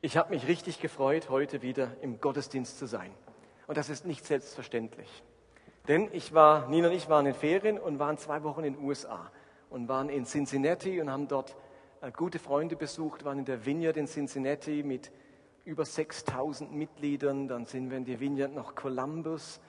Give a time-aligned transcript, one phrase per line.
[0.00, 3.10] Ich habe mich richtig gefreut, heute wieder im Gottesdienst zu sein.
[3.66, 5.08] Und das ist nicht selbstverständlich.
[5.88, 8.84] Denn ich war, Nina und ich waren in Ferien und waren zwei Wochen in den
[8.84, 9.28] USA
[9.70, 11.56] und waren in Cincinnati und haben dort
[12.00, 15.10] äh, gute Freunde besucht, waren in der Vineyard in Cincinnati mit
[15.64, 17.48] über 6000 Mitgliedern.
[17.48, 19.60] Dann sind wir in die Vineyard nach Columbus.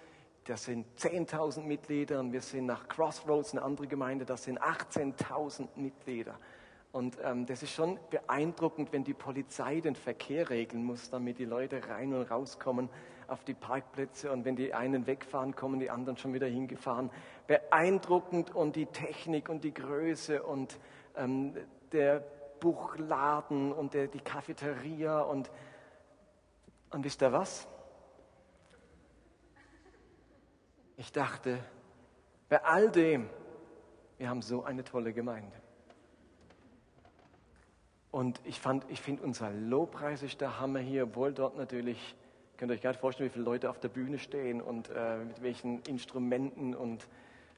[0.44, 2.20] Das sind 10.000 Mitglieder.
[2.20, 4.26] Und wir sind nach Crossroads, eine andere Gemeinde.
[4.26, 6.38] Das sind 18.000 Mitglieder.
[6.92, 11.46] Und ähm, das ist schon beeindruckend, wenn die Polizei den Verkehr regeln muss, damit die
[11.46, 12.90] Leute rein und rauskommen
[13.28, 17.12] auf die Parkplätze und wenn die einen wegfahren, kommen die anderen schon wieder hingefahren.
[17.46, 20.80] Beeindruckend und die Technik und die Größe und
[21.16, 21.56] ähm,
[21.92, 22.24] der
[22.60, 25.52] Buchladen und der, die Cafeteria und,
[26.90, 27.68] und wisst ihr was?
[30.98, 31.60] Ich dachte,
[32.50, 33.30] bei all dem,
[34.18, 35.56] wir haben so eine tolle Gemeinde.
[38.12, 42.16] Und ich, ich finde, unser Lobpreis ist der Hammer hier, obwohl dort natürlich,
[42.58, 45.44] könnt ihr euch nicht vorstellen, wie viele Leute auf der Bühne stehen und äh, mit
[45.44, 47.08] welchen Instrumenten und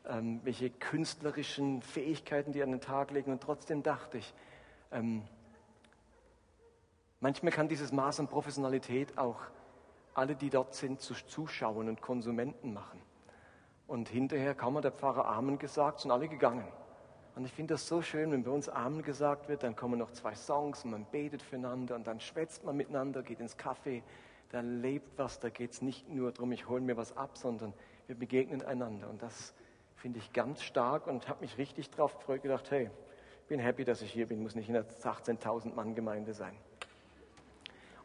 [0.06, 3.32] ähm, welche künstlerischen Fähigkeiten die an den Tag legen.
[3.32, 4.34] Und trotzdem dachte ich,
[4.92, 5.24] ähm,
[7.22, 9.40] manchmal kann dieses Maß an Professionalität auch
[10.14, 13.02] alle, die dort sind, zu Zuschauern und Konsumenten machen.
[13.88, 16.68] Und hinterher kaum hat der Pfarrer Amen gesagt, sind alle gegangen.
[17.36, 20.12] Und ich finde das so schön, wenn bei uns Amen gesagt wird, dann kommen noch
[20.12, 24.04] zwei Songs und man betet füreinander und dann schwätzt man miteinander, geht ins Café,
[24.50, 27.74] da lebt was, da geht es nicht nur darum, ich hole mir was ab, sondern
[28.08, 29.10] wir begegnen einander.
[29.10, 29.54] Und das
[29.96, 32.90] finde ich ganz stark und habe mich richtig drauf gefreut, gedacht, hey,
[33.48, 36.56] bin happy, dass ich hier bin, muss nicht in der 18.000 Mann Gemeinde sein.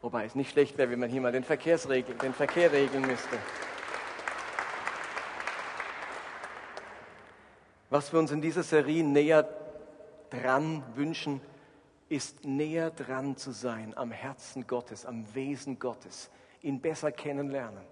[0.01, 3.37] Wobei es nicht schlecht wäre, wenn man hier mal den, den Verkehr regeln müsste.
[7.89, 9.47] Was wir uns in dieser Serie näher
[10.29, 11.39] dran wünschen,
[12.09, 16.29] ist näher dran zu sein am Herzen Gottes, am Wesen Gottes,
[16.61, 17.83] ihn besser kennenlernen.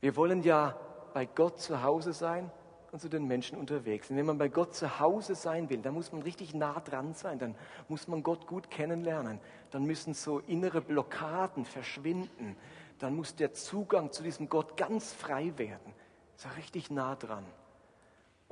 [0.00, 0.76] Wir wollen ja
[1.14, 2.50] bei Gott zu Hause sein
[2.90, 4.10] und zu den Menschen unterwegs.
[4.10, 7.14] Und wenn man bei Gott zu Hause sein will, dann muss man richtig nah dran
[7.14, 7.54] sein, dann
[7.88, 9.40] muss man Gott gut kennenlernen,
[9.70, 12.56] dann müssen so innere Blockaden verschwinden,
[12.98, 15.94] dann muss der Zugang zu diesem Gott ganz frei werden.
[16.36, 17.44] Ist ja richtig nah dran.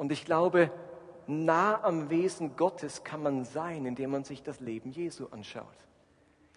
[0.00, 0.70] Und ich glaube,
[1.26, 5.66] nah am Wesen Gottes kann man sein, indem man sich das Leben Jesu anschaut.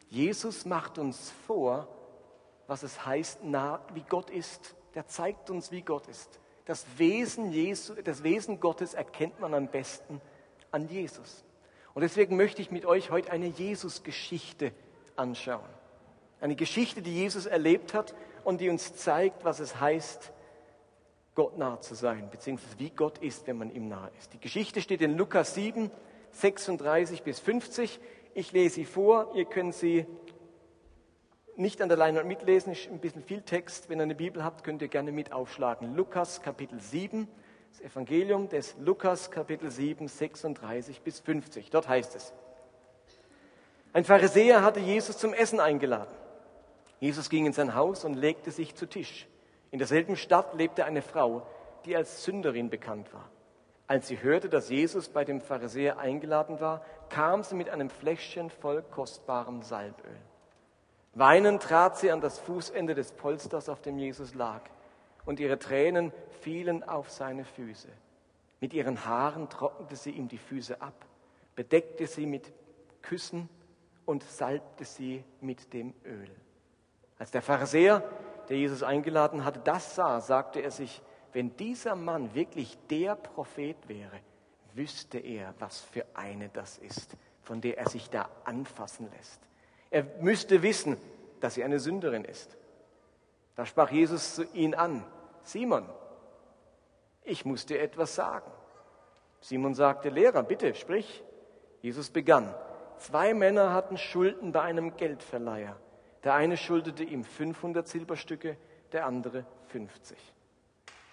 [0.07, 1.89] Jesus macht uns vor,
[2.67, 4.77] was es heißt, nah wie Gott ist.
[4.95, 6.39] Der zeigt uns, wie Gott ist.
[6.63, 10.21] Das Wesen, Jesu, das Wesen Gottes erkennt man am besten
[10.71, 11.43] an Jesus.
[11.93, 14.71] Und deswegen möchte ich mit euch heute eine Jesus-Geschichte
[15.17, 15.67] anschauen.
[16.39, 18.15] Eine Geschichte, die Jesus erlebt hat
[18.45, 20.31] und die uns zeigt, was es heißt,
[21.35, 24.33] Gott nah zu sein, beziehungsweise wie Gott ist, wenn man ihm nahe ist.
[24.33, 25.89] Die Geschichte steht in Lukas 7,
[26.31, 27.99] 36 bis 50.
[28.33, 30.05] Ich lese sie vor, ihr könnt sie
[31.55, 33.89] nicht an der Leinwand mitlesen, ist ein bisschen viel Text.
[33.89, 35.95] Wenn ihr eine Bibel habt, könnt ihr gerne mit aufschlagen.
[35.95, 37.27] Lukas Kapitel 7,
[37.71, 41.69] das Evangelium des Lukas Kapitel 7, 36 bis 50.
[41.69, 42.33] Dort heißt es,
[43.91, 46.13] ein Pharisäer hatte Jesus zum Essen eingeladen.
[46.99, 49.27] Jesus ging in sein Haus und legte sich zu Tisch.
[49.73, 51.47] In derselben Stadt lebte eine Frau,
[51.85, 53.27] die als Sünderin bekannt war.
[53.87, 58.51] Als sie hörte, dass Jesus bei dem Pharisäer eingeladen war, kam sie mit einem Fläschchen
[58.51, 60.15] voll kostbarem Salböl.
[61.15, 64.61] Weinend trat sie an das Fußende des Polsters, auf dem Jesus lag,
[65.25, 67.89] und ihre Tränen fielen auf seine Füße.
[68.59, 71.07] Mit ihren Haaren trocknete sie ihm die Füße ab,
[71.55, 72.53] bedeckte sie mit
[73.01, 73.49] Küssen
[74.05, 76.29] und salbte sie mit dem Öl.
[77.17, 78.03] Als der Pharisäer,
[78.49, 81.01] der Jesus eingeladen hatte, das sah, sagte er sich,
[81.33, 84.19] wenn dieser Mann wirklich der Prophet wäre,
[84.73, 89.41] wüsste er, was für eine das ist, von der er sich da anfassen lässt.
[89.89, 90.97] Er müsste wissen,
[91.39, 92.57] dass sie eine Sünderin ist.
[93.55, 95.05] Da sprach Jesus zu ihn an,
[95.43, 95.85] Simon,
[97.23, 98.49] ich muss dir etwas sagen.
[99.41, 101.23] Simon sagte, Lehrer, bitte, sprich.
[101.81, 102.53] Jesus begann.
[102.97, 105.75] Zwei Männer hatten Schulden bei einem Geldverleiher.
[106.23, 108.57] Der eine schuldete ihm 500 Silberstücke,
[108.91, 110.17] der andere 50.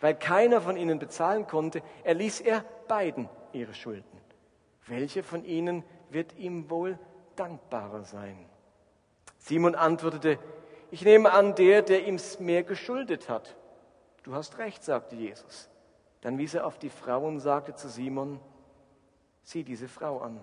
[0.00, 4.20] Weil keiner von ihnen bezahlen konnte, erließ er beiden ihre Schulden.
[4.86, 6.98] Welche von ihnen wird ihm wohl
[7.36, 8.38] dankbarer sein?
[9.38, 10.38] Simon antwortete,
[10.90, 13.56] ich nehme an, der, der ihm mehr geschuldet hat.
[14.22, 15.68] Du hast recht, sagte Jesus.
[16.20, 18.40] Dann wies er auf die Frau und sagte zu Simon,
[19.42, 20.40] sieh diese Frau an.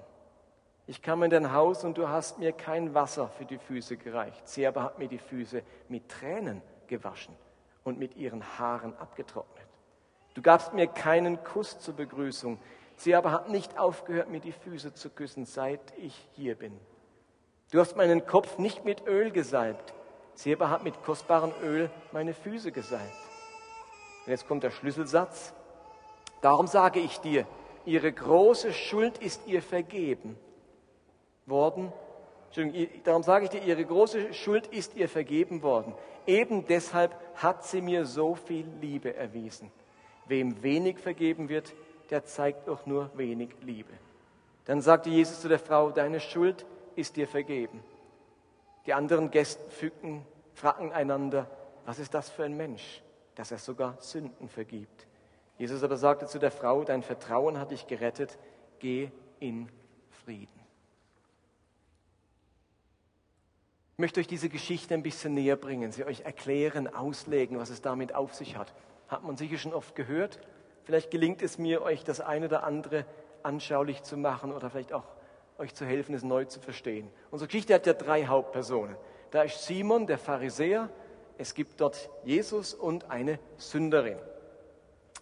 [0.89, 4.47] Ich kam in dein Haus und du hast mir kein Wasser für die Füße gereicht.
[4.47, 7.35] Sie aber hat mir die Füße mit Tränen gewaschen
[7.83, 9.67] und mit ihren Haaren abgetrocknet.
[10.33, 12.57] Du gabst mir keinen Kuss zur Begrüßung.
[12.95, 16.79] Sie aber hat nicht aufgehört, mir die Füße zu küssen, seit ich hier bin.
[17.71, 19.93] Du hast meinen Kopf nicht mit Öl gesalbt,
[20.35, 23.11] sie aber hat mit kostbarem Öl meine Füße gesalbt.
[24.25, 25.53] Und jetzt kommt der Schlüsselsatz.
[26.39, 27.45] Darum sage ich dir,
[27.83, 30.37] ihre große Schuld ist ihr vergeben
[31.47, 31.91] worden.
[33.03, 35.93] Darum sage ich dir, ihre große Schuld ist ihr vergeben worden.
[36.25, 39.71] Eben deshalb hat sie mir so viel Liebe erwiesen.
[40.27, 41.73] Wem wenig vergeben wird,
[42.09, 43.93] der zeigt auch nur wenig Liebe.
[44.65, 46.65] Dann sagte Jesus zu der Frau, deine Schuld
[46.95, 47.83] ist dir vergeben.
[48.85, 51.49] Die anderen Gäste fügten, fragten einander,
[51.85, 53.01] was ist das für ein Mensch,
[53.35, 55.07] dass er sogar Sünden vergibt.
[55.57, 58.37] Jesus aber sagte zu der Frau, dein Vertrauen hat dich gerettet,
[58.79, 59.09] geh
[59.39, 59.69] in
[60.25, 60.56] Frieden.
[63.97, 67.81] Ich möchte euch diese Geschichte ein bisschen näher bringen, sie euch erklären, auslegen, was es
[67.81, 68.71] damit auf sich hat.
[69.07, 70.39] Hat man sicher schon oft gehört.
[70.83, 73.07] Vielleicht gelingt es mir, euch das eine oder andere
[73.41, 75.01] anschaulich zu machen oder vielleicht auch
[75.57, 77.09] euch zu helfen, es neu zu verstehen.
[77.31, 78.95] Unsere Geschichte hat ja drei Hauptpersonen.
[79.31, 80.91] Da ist Simon, der Pharisäer,
[81.39, 84.19] es gibt dort Jesus und eine Sünderin.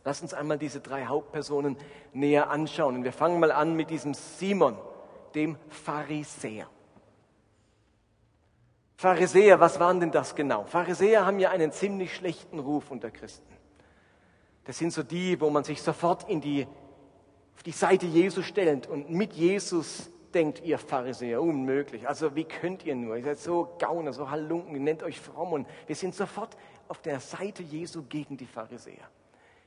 [0.04, 1.78] Lass uns einmal diese drei Hauptpersonen
[2.12, 2.96] näher anschauen.
[2.96, 4.78] Und wir fangen mal an mit diesem Simon,
[5.34, 6.68] dem Pharisäer.
[8.98, 10.64] Pharisäer, was waren denn das genau?
[10.64, 13.54] Pharisäer haben ja einen ziemlich schlechten Ruf unter Christen.
[14.64, 16.66] Das sind so die, wo man sich sofort in die,
[17.56, 22.08] auf die Seite Jesu stellt und mit Jesus denkt, ihr Pharisäer, unmöglich.
[22.08, 23.18] Also wie könnt ihr nur?
[23.18, 26.58] Ihr seid so Gauner, so Halunken, ihr nennt euch fromm und wir sind sofort
[26.88, 29.10] auf der Seite Jesu gegen die Pharisäer.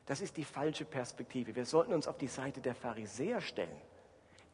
[0.06, 1.54] Das ist die falsche Perspektive.
[1.54, 3.76] Wir sollten uns auf die Seite der Pharisäer stellen,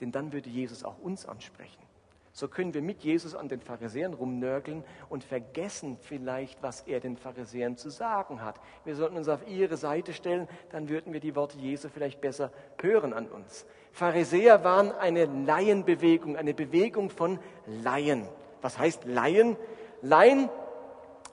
[0.01, 1.83] denn dann würde Jesus auch uns ansprechen.
[2.37, 7.17] So können wir mit Jesus an den Pharisäern rumnörgeln und vergessen vielleicht, was er den
[7.17, 8.57] Pharisäern zu sagen hat.
[8.85, 12.51] Wir sollten uns auf ihre Seite stellen, dann würden wir die Worte Jesu vielleicht besser
[12.83, 13.67] hören an uns.
[13.93, 18.27] Pharisäer waren eine Laienbewegung, eine Bewegung von Laien.
[18.63, 19.57] Was heißt Laien?
[20.03, 20.51] Laien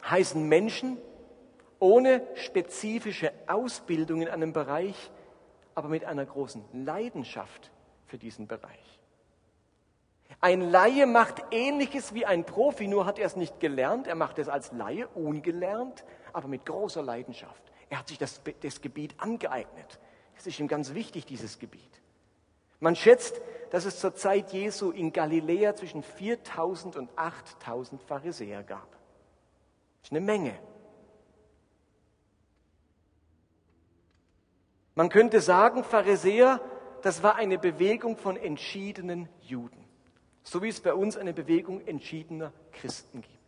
[0.07, 0.97] heißen Menschen
[1.79, 5.09] ohne spezifische Ausbildung in einem Bereich,
[5.73, 7.71] aber mit einer großen Leidenschaft
[8.05, 9.00] für diesen Bereich.
[10.43, 14.07] Ein Laie macht ähnliches wie ein Profi, nur hat er es nicht gelernt.
[14.07, 16.03] Er macht es als Laie, ungelernt,
[16.33, 17.61] aber mit großer Leidenschaft.
[17.91, 19.99] Er hat sich das, das Gebiet angeeignet.
[20.35, 22.01] Es ist ihm ganz wichtig, dieses Gebiet.
[22.79, 23.39] Man schätzt,
[23.69, 28.91] dass es zur Zeit Jesu in Galiläa zwischen 4000 und 8000 Pharisäer gab.
[28.91, 30.57] Das ist eine Menge.
[34.95, 36.59] Man könnte sagen, Pharisäer,
[37.03, 39.80] das war eine Bewegung von entschiedenen Juden.
[40.43, 43.41] So wie es bei uns eine Bewegung entschiedener Christen gibt.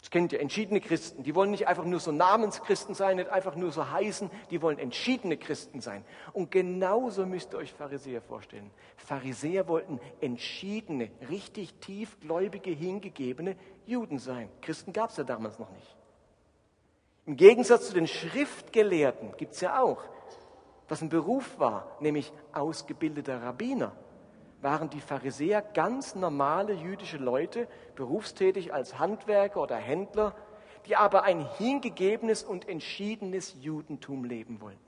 [0.00, 1.22] Das kennt ihr, entschiedene Christen.
[1.24, 4.78] Die wollen nicht einfach nur so Namenschristen sein, nicht einfach nur so heißen, die wollen
[4.78, 6.04] entschiedene Christen sein.
[6.32, 8.70] Und genauso müsst ihr euch Pharisäer vorstellen.
[8.96, 13.56] Pharisäer wollten entschiedene, richtig tiefgläubige, hingegebene
[13.86, 14.48] Juden sein.
[14.62, 15.96] Christen gab es ja damals noch nicht.
[17.26, 20.02] Im Gegensatz zu den Schriftgelehrten gibt es ja auch,
[20.88, 23.92] was ein Beruf war, nämlich ausgebildeter Rabbiner
[24.62, 30.34] waren die Pharisäer ganz normale jüdische Leute, berufstätig als Handwerker oder Händler,
[30.86, 34.78] die aber ein hingegebenes und entschiedenes Judentum leben wollten.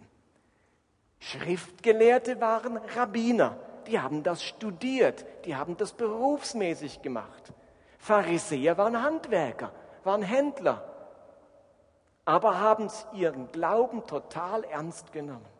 [1.18, 7.52] Schriftgelehrte waren Rabbiner, die haben das studiert, die haben das berufsmäßig gemacht.
[7.98, 9.72] Pharisäer waren Handwerker,
[10.04, 10.88] waren Händler,
[12.24, 15.51] aber haben ihren Glauben total ernst genommen.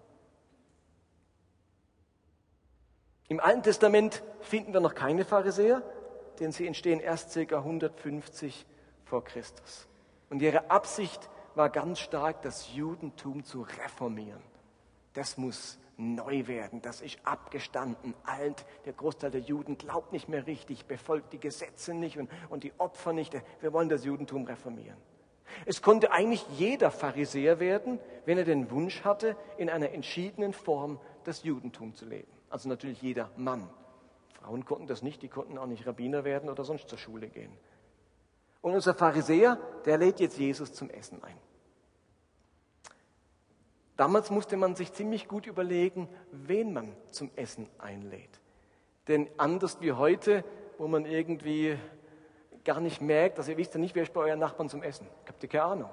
[3.33, 5.81] Im Alten Testament finden wir noch keine Pharisäer,
[6.39, 7.57] denn sie entstehen erst ca.
[7.57, 8.67] 150
[9.07, 9.89] vor Christus.
[10.29, 14.43] Und ihre Absicht war ganz stark, das Judentum zu reformieren.
[15.15, 18.67] Das muss neu werden, das ist abgestanden, alt.
[18.85, 22.75] Der Großteil der Juden glaubt nicht mehr richtig, befolgt die Gesetze nicht und, und die
[22.77, 23.33] Opfer nicht.
[23.63, 24.99] Wir wollen das Judentum reformieren.
[25.65, 31.01] Es konnte eigentlich jeder Pharisäer werden, wenn er den Wunsch hatte, in einer entschiedenen Form
[31.25, 32.29] das Judentum zu leben.
[32.53, 33.67] Also natürlich jeder Mann.
[34.35, 37.51] Frauen konnten das nicht, die konnten auch nicht Rabbiner werden oder sonst zur Schule gehen.
[38.61, 41.37] Und unser Pharisäer, der lädt jetzt Jesus zum Essen ein.
[43.97, 48.41] Damals musste man sich ziemlich gut überlegen, wen man zum Essen einlädt.
[49.09, 50.45] Denn anders wie heute,
[50.77, 51.79] wo man irgendwie
[52.65, 55.07] gar nicht merkt, also ihr wisst ja nicht, wer ist bei euren Nachbarn zum Essen.
[55.27, 55.91] Habt ihr keine Ahnung.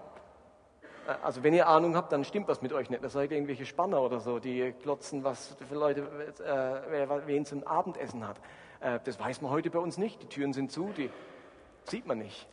[1.24, 3.04] Also wenn ihr Ahnung habt, dann stimmt was mit euch nicht.
[3.04, 7.64] Das seid irgendwelche Spanner oder so, die klotzen, was für Leute, äh, wer wen zum
[7.64, 8.38] Abendessen hat.
[8.80, 10.22] Äh, das weiß man heute bei uns nicht.
[10.22, 11.10] Die Türen sind zu, die
[11.86, 12.48] sieht man nicht.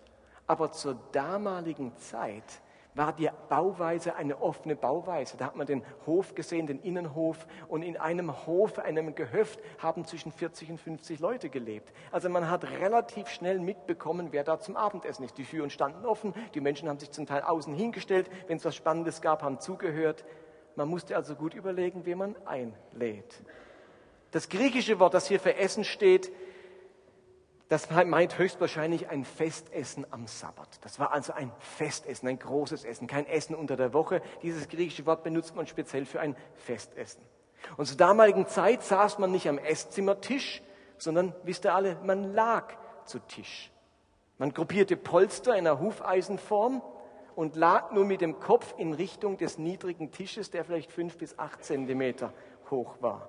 [0.47, 2.63] Aber zur damaligen Zeit
[2.97, 5.37] war die Bauweise eine offene Bauweise.
[5.37, 7.47] Da hat man den Hof gesehen, den Innenhof.
[7.69, 11.93] Und in einem Hof, einem Gehöft, haben zwischen 40 und 50 Leute gelebt.
[12.11, 15.37] Also man hat relativ schnell mitbekommen, wer da zum Abendessen ist.
[15.37, 18.31] Die Türen standen offen, die Menschen haben sich zum Teil außen hingestellt.
[18.47, 20.25] Wenn es was Spannendes gab, haben zugehört.
[20.75, 23.43] Man musste also gut überlegen, wen man einlädt.
[24.31, 26.31] Das griechische Wort, das hier für Essen steht,
[27.69, 30.69] das meint höchstwahrscheinlich ein Festessen am Sabbat.
[30.83, 34.23] Das war also ein Festessen, ein großes Essen, kein Essen unter der Woche.
[34.43, 37.23] Dieses griechische Wort benutzt man speziell für ein Festessen.
[37.77, 40.63] Und zur damaligen Zeit saß man nicht am Esszimmertisch,
[40.99, 43.73] sondern, wisst ihr alle, man lag zu Tisch.
[44.39, 46.83] Man gruppierte Polster in einer Hufeisenform
[47.35, 51.39] und lag nur mit dem Kopf in Richtung des niedrigen Tisches, der vielleicht fünf bis
[51.39, 52.33] acht Zentimeter
[52.71, 53.29] hoch war.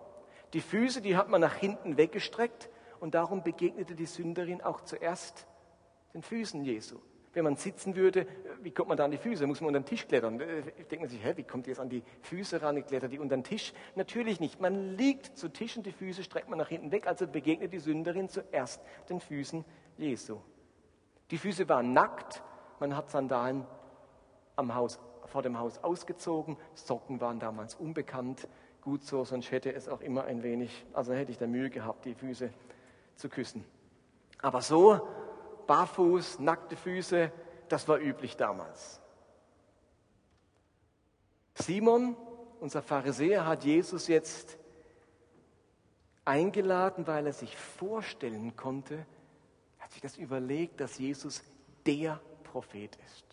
[0.53, 5.47] Die Füße, die hat man nach hinten weggestreckt und darum begegnete die Sünderin auch zuerst
[6.13, 6.99] den Füßen Jesu.
[7.33, 8.25] Wenn man sitzen würde,
[8.61, 9.45] wie kommt man da an die Füße?
[9.45, 10.39] Muss man unter den Tisch klettern?
[10.39, 12.83] Äh, denkt man sich, hä, wie kommt die jetzt an die Füße ran?
[12.83, 13.73] Klettert die unter den Tisch?
[13.95, 14.59] Natürlich nicht.
[14.59, 17.05] Man liegt zu Tisch und die Füße streckt man nach hinten weg.
[17.05, 19.63] Also begegnet die Sünderin zuerst den Füßen
[19.97, 20.39] Jesu.
[21.29, 22.41] Die Füße waren nackt.
[22.79, 23.67] Man hat Sandalen
[24.55, 26.57] am Haus, vor dem Haus ausgezogen.
[26.73, 28.47] Socken waren damals unbekannt.
[28.81, 32.05] Gut so, sonst hätte es auch immer ein wenig, also hätte ich da Mühe gehabt,
[32.05, 32.49] die Füße
[33.17, 33.65] zu küssen.
[34.41, 35.07] Aber so,
[35.67, 37.31] barfuß, nackte Füße,
[37.67, 39.01] das war üblich damals.
[41.55, 42.15] Simon,
[42.59, 44.57] unser Pharisäer, hat Jesus jetzt
[46.23, 49.05] eingeladen, weil er sich vorstellen konnte,
[49.79, 51.43] hat sich das überlegt, dass Jesus
[51.85, 53.25] der Prophet ist.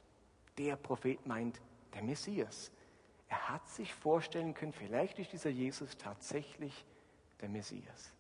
[0.59, 1.61] Der Prophet meint
[1.93, 2.71] der Messias.
[3.29, 6.85] Er hat sich vorstellen können, vielleicht ist dieser Jesus tatsächlich
[7.41, 8.12] der Messias.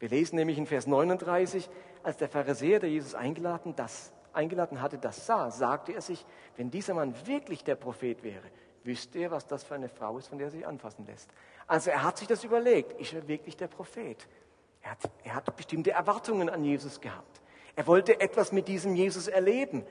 [0.00, 1.68] Wir lesen nämlich in Vers 39,
[2.02, 6.24] als der Pharisäer, der Jesus eingeladen, das, eingeladen hatte, das sah, sagte er sich,
[6.56, 8.50] wenn dieser Mann wirklich der Prophet wäre,
[8.82, 11.28] wüsste er, was das für eine Frau ist, von der er sich anfassen lässt.
[11.66, 14.26] Also er hat sich das überlegt, ist er wirklich der Prophet?
[14.80, 17.42] Er hat, er hat bestimmte Erwartungen an Jesus gehabt.
[17.76, 19.84] Er wollte etwas mit diesem Jesus erleben.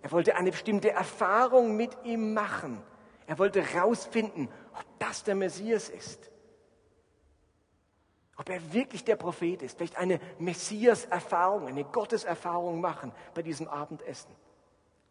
[0.00, 2.82] Er wollte eine bestimmte Erfahrung mit ihm machen.
[3.26, 6.29] Er wollte herausfinden, ob das der Messias ist
[8.40, 14.34] ob er wirklich der Prophet ist, vielleicht eine Messias-Erfahrung, eine Gotteserfahrung machen bei diesem Abendessen.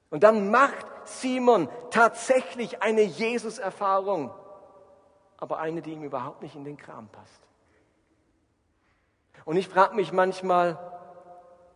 [0.09, 4.31] Und dann macht Simon tatsächlich eine Jesus-Erfahrung,
[5.37, 7.39] aber eine, die ihm überhaupt nicht in den Kram passt.
[9.45, 10.79] Und ich frage mich manchmal,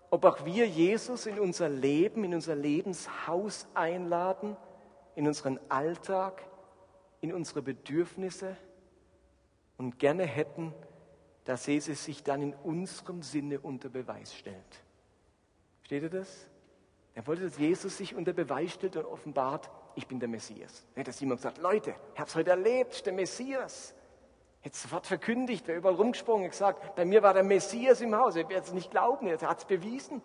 [0.10, 4.58] ob auch wir Jesus in unser Leben, in unser Lebenshaus einladen,
[5.14, 6.44] in unseren Alltag,
[7.22, 8.58] in unsere Bedürfnisse
[9.78, 10.74] und gerne hätten,
[11.46, 14.56] dass Jesus sich dann in unserem Sinne unter Beweis stellt.
[15.80, 16.48] Versteht ihr das?
[17.16, 20.86] Er wollte, dass Jesus sich unter Beweis stellt und offenbart, ich bin der Messias.
[20.96, 23.94] Hat jemand gesagt, Leute, ich habe es heute erlebt, der Messias.
[24.64, 28.36] Jetzt sofort verkündigt, wer überall rumgesprungen, gesagt, bei mir war der Messias im Haus.
[28.36, 30.22] Er wird es nicht glauben, er hat es bewiesen.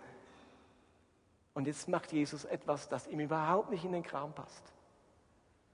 [1.55, 4.73] Und jetzt macht Jesus etwas, das ihm überhaupt nicht in den Kram passt.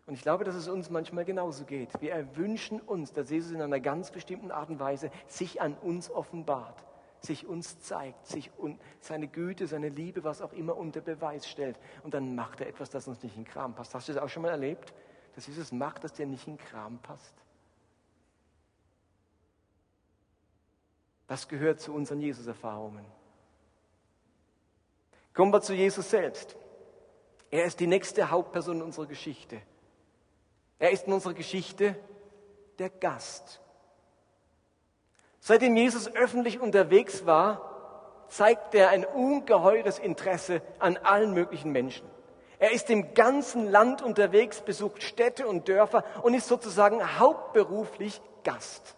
[0.07, 1.89] Und ich glaube, dass es uns manchmal genauso geht.
[2.01, 6.11] Wir wünschen uns, dass Jesus in einer ganz bestimmten Art und Weise sich an uns
[6.11, 6.85] offenbart,
[7.21, 8.51] sich uns zeigt, sich
[9.01, 11.79] seine Güte, seine Liebe, was auch immer unter Beweis stellt.
[12.03, 13.95] Und dann macht er etwas, das uns nicht in Kram passt.
[13.95, 14.93] Hast du das auch schon mal erlebt?
[15.35, 17.35] Dass Jesus macht, dass dir nicht in Kram passt?
[21.27, 23.07] Das gehört zu unseren Jesus-Erfahrungen.
[25.33, 26.55] Kommen wir zu Jesus selbst.
[27.51, 29.63] Er ist die nächste Hauptperson unserer Geschichte.
[30.79, 31.97] Er ist in unserer Geschichte
[32.79, 33.61] der Gast.
[35.41, 42.09] Seitdem Jesus öffentlich unterwegs war, zeigt er ein ungeheures Interesse an allen möglichen Menschen.
[42.59, 48.97] Er ist im ganzen Land unterwegs, besucht Städte und Dörfer und ist sozusagen hauptberuflich Gast.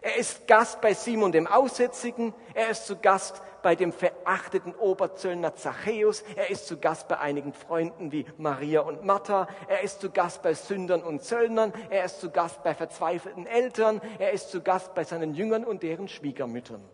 [0.00, 5.54] Er ist Gast bei Simon dem Aussätzigen, er ist zu Gast bei dem verachteten Oberzöllner
[5.54, 10.10] Zachäus, er ist zu Gast bei einigen Freunden wie Maria und Martha, er ist zu
[10.10, 14.60] Gast bei Sündern und Zöllnern, er ist zu Gast bei verzweifelten Eltern, er ist zu
[14.60, 16.84] Gast bei seinen Jüngern und deren Schwiegermüttern.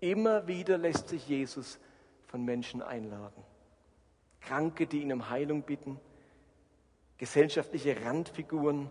[0.00, 1.78] Immer wieder lässt sich Jesus
[2.26, 3.42] von Menschen einladen.
[4.42, 5.98] Kranke, die ihn um Heilung bitten,
[7.16, 8.90] gesellschaftliche Randfiguren,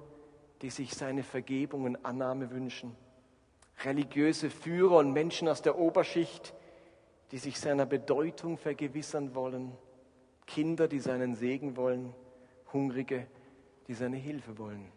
[0.64, 2.96] die sich seine Vergebung und Annahme wünschen.
[3.84, 6.54] Religiöse Führer und Menschen aus der Oberschicht,
[7.32, 9.72] die sich seiner Bedeutung vergewissern wollen.
[10.46, 12.14] Kinder, die seinen Segen wollen.
[12.74, 13.28] Hungrige,
[13.88, 14.92] die seine Hilfe wollen.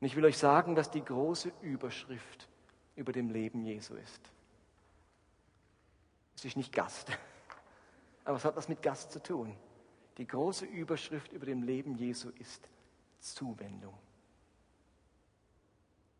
[0.00, 2.48] Und ich will euch sagen, was die große Überschrift
[2.94, 4.20] über dem Leben Jesu ist.
[6.36, 7.08] Es ist nicht Gast.
[8.24, 9.56] Aber es hat was mit Gast zu tun.
[10.18, 12.68] Die große Überschrift über dem Leben Jesu ist
[13.20, 13.94] Zuwendung.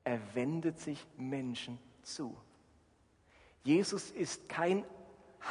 [0.06, 2.36] Er wendet sich Menschen zu.
[3.64, 4.84] Jesus ist kein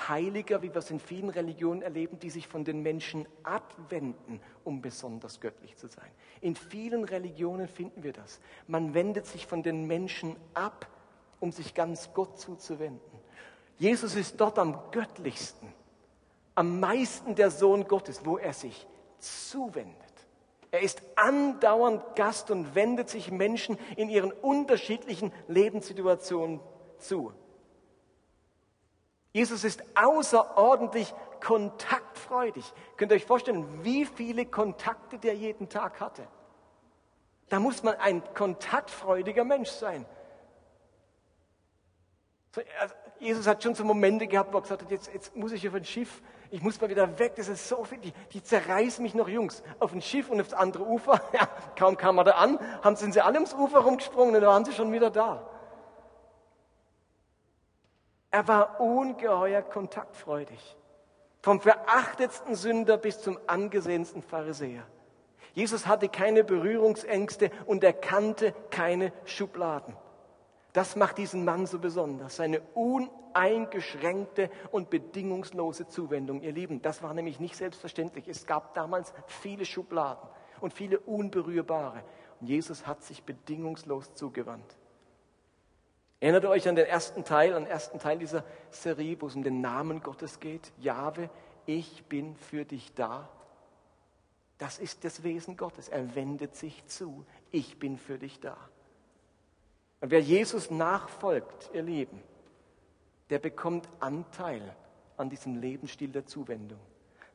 [0.07, 4.81] Heiliger, wie wir es in vielen Religionen erleben, die sich von den Menschen abwenden, um
[4.81, 6.09] besonders göttlich zu sein.
[6.39, 8.39] In vielen Religionen finden wir das.
[8.65, 10.87] Man wendet sich von den Menschen ab,
[11.41, 13.19] um sich ganz Gott zuzuwenden.
[13.77, 15.67] Jesus ist dort am göttlichsten,
[16.55, 18.87] am meisten der Sohn Gottes, wo er sich
[19.19, 20.04] zuwendet.
[20.75, 26.59] Er ist andauernd Gast und wendet sich Menschen in ihren unterschiedlichen Lebenssituationen
[26.97, 27.31] zu.
[29.31, 32.73] Jesus ist außerordentlich kontaktfreudig.
[32.97, 36.27] Könnt ihr euch vorstellen, wie viele Kontakte der jeden Tag hatte?
[37.47, 40.05] Da muss man ein kontaktfreudiger Mensch sein.
[42.81, 45.65] Also, Jesus hat schon so Momente gehabt, wo er gesagt hat, jetzt, jetzt muss ich
[45.69, 46.21] auf ein Schiff,
[46.55, 49.61] ich muss mal wieder weg, das ist so viel, die, die zerreißen mich noch, Jungs,
[49.77, 51.19] auf ein Schiff und aufs andere Ufer.
[51.33, 54.49] Ja, kaum kam er da an, haben, sind sie alle ums Ufer rumgesprungen und dann
[54.49, 55.45] waren sie schon wieder da.
[58.31, 60.77] Er war ungeheuer kontaktfreudig.
[61.41, 64.83] Vom verachtetsten Sünder bis zum angesehensten Pharisäer.
[65.51, 69.93] Jesus hatte keine Berührungsängste und er kannte keine Schubladen.
[70.75, 76.41] Das macht diesen Mann so besonders, seine uneingeschränkte und bedingungslose Zuwendung.
[76.41, 78.27] Ihr Lieben, das war nämlich nicht selbstverständlich.
[78.27, 80.27] Es gab damals viele Schubladen
[80.59, 82.03] und viele unberührbare.
[82.41, 84.75] Und Jesus hat sich bedingungslos zugewandt.
[86.19, 89.43] Erinnert euch an den ersten Teil, an den ersten Teil dieser Serie, wo es um
[89.43, 90.73] den Namen Gottes geht?
[90.77, 91.29] Jahwe,
[91.65, 93.29] ich bin für dich da.
[94.57, 95.87] Das ist das Wesen Gottes.
[95.87, 97.25] Er wendet sich zu.
[97.51, 98.57] Ich bin für dich da.
[100.05, 102.21] Und wer Jesus nachfolgt, ihr Lieben,
[103.31, 104.75] der bekommt Anteil
[105.17, 106.77] an diesem Lebensstil der Zuwendung.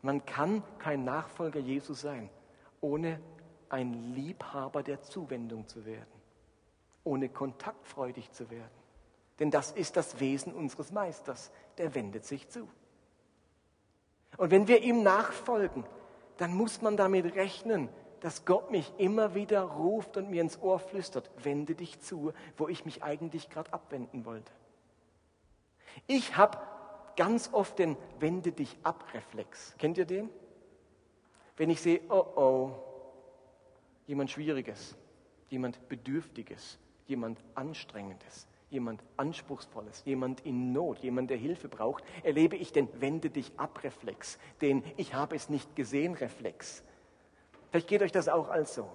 [0.03, 2.31] Man kann kein Nachfolger Jesu sein,
[2.81, 3.19] ohne
[3.71, 6.07] ein Liebhaber der Zuwendung zu werden,
[7.03, 8.71] ohne kontaktfreudig zu werden.
[9.41, 12.69] Denn das ist das Wesen unseres Meisters, der wendet sich zu.
[14.37, 15.83] Und wenn wir ihm nachfolgen,
[16.37, 17.89] dann muss man damit rechnen,
[18.21, 22.69] dass Gott mich immer wieder ruft und mir ins Ohr flüstert, wende dich zu, wo
[22.69, 24.53] ich mich eigentlich gerade abwenden wollte.
[26.07, 26.59] Ich habe
[27.17, 29.75] ganz oft den Wende dich ab Reflex.
[29.79, 30.31] Kennt ihr den?
[31.57, 32.71] Wenn ich sehe, oh oh,
[34.07, 34.97] jemand Schwieriges,
[35.49, 42.73] jemand Bedürftiges, jemand Anstrengendes, jemand Anspruchsvolles, jemand in Not, jemand, der Hilfe braucht, erlebe ich
[42.73, 46.85] den Wende dich ab Reflex, den Ich habe es nicht gesehen Reflex.
[47.71, 48.89] Vielleicht geht euch das auch als so.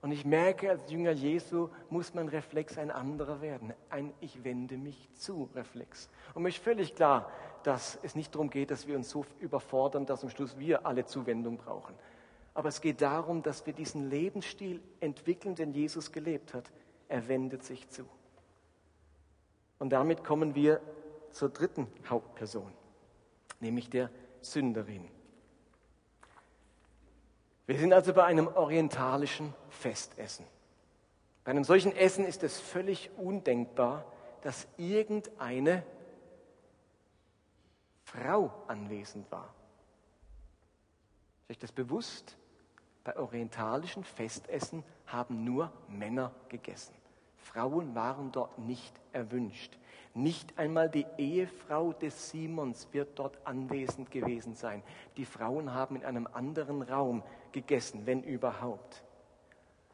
[0.00, 3.72] Und ich merke, als Jünger Jesu muss mein Reflex ein anderer werden.
[3.90, 6.08] Ein Ich wende mich zu Reflex.
[6.34, 7.30] Und mir ist völlig klar,
[7.64, 11.04] dass es nicht darum geht, dass wir uns so überfordern, dass am Schluss wir alle
[11.04, 11.94] Zuwendung brauchen.
[12.54, 16.70] Aber es geht darum, dass wir diesen Lebensstil entwickeln, den Jesus gelebt hat.
[17.08, 18.04] Er wendet sich zu.
[19.78, 20.80] Und damit kommen wir
[21.30, 22.72] zur dritten Hauptperson,
[23.60, 24.10] nämlich der
[24.40, 25.08] Sünderin.
[27.68, 30.46] Wir sind also bei einem orientalischen Festessen.
[31.44, 34.06] Bei einem solchen Essen ist es völlig undenkbar,
[34.40, 35.82] dass irgendeine
[38.04, 39.52] Frau anwesend war.
[41.42, 42.38] Ist euch das bewusst?
[43.04, 46.94] Bei orientalischen Festessen haben nur Männer gegessen.
[47.36, 49.76] Frauen waren dort nicht erwünscht.
[50.14, 54.82] Nicht einmal die Ehefrau des Simons wird dort anwesend gewesen sein.
[55.18, 59.04] Die Frauen haben in einem anderen Raum gegessen, wenn überhaupt.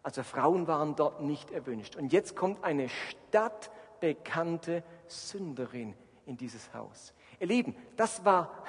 [0.03, 1.97] Also Frauen waren dort nicht erwünscht.
[1.97, 5.95] Und jetzt kommt eine stadtbekannte Sünderin
[6.27, 7.15] in dieses Haus.
[7.41, 8.65] Ihr Lieben, das war,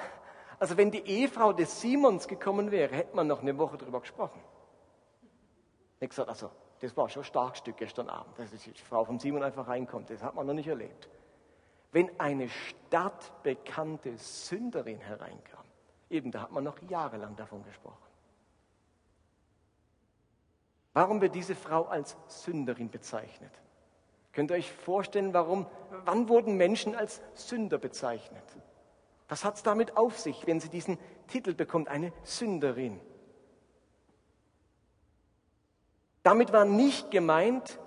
[0.58, 4.40] also wenn die Ehefrau des Simons gekommen wäre, hätte man noch eine Woche darüber gesprochen.
[6.00, 9.42] Ich gesagt, also das war schon ein Starkstück gestern Abend, dass die Frau von Simon
[9.42, 10.10] einfach reinkommt.
[10.10, 11.08] Das hat man noch nicht erlebt.
[11.92, 15.64] Wenn eine stadtbekannte Sünderin hereinkam,
[16.10, 18.05] eben da hat man noch jahrelang davon gesprochen.
[20.96, 23.52] Warum wird diese Frau als Sünderin bezeichnet?
[24.32, 25.66] Könnt ihr euch vorstellen, warum,
[26.06, 28.42] wann wurden Menschen als Sünder bezeichnet?
[29.28, 32.98] Was hat es damit auf sich, wenn sie diesen Titel bekommt, eine Sünderin?
[36.22, 37.78] Damit war nicht gemeint,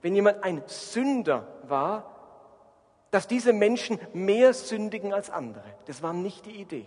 [0.00, 2.16] wenn jemand ein Sünder war,
[3.10, 5.64] dass diese Menschen mehr sündigen als andere.
[5.84, 6.86] Das war nicht die Idee.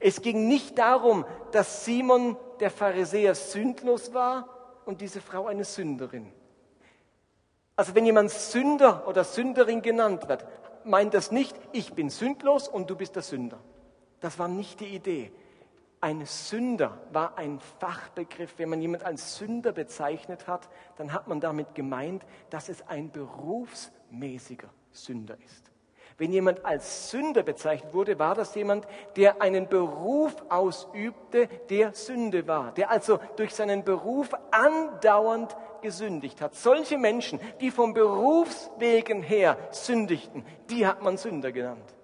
[0.00, 4.48] Es ging nicht darum, dass Simon der Pharisäer sündlos war
[4.84, 6.32] und diese Frau eine Sünderin.
[7.76, 10.46] Also wenn jemand Sünder oder Sünderin genannt wird,
[10.84, 13.58] meint das nicht, ich bin sündlos und du bist der Sünder.
[14.20, 15.32] Das war nicht die Idee.
[16.00, 18.54] Ein Sünder war ein Fachbegriff.
[18.58, 23.10] Wenn man jemanden als Sünder bezeichnet hat, dann hat man damit gemeint, dass es ein
[23.10, 25.70] berufsmäßiger Sünder ist.
[26.18, 32.46] Wenn jemand als Sünder bezeichnet wurde, war das jemand, der einen Beruf ausübte, der Sünde
[32.46, 36.54] war, der also durch seinen Beruf andauernd gesündigt hat.
[36.54, 41.94] Solche Menschen, die vom Berufswegen her sündigten, die hat man Sünder genannt.